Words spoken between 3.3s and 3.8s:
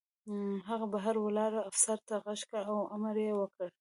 وکړ